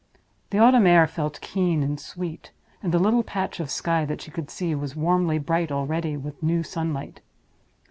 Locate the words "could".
4.31-4.49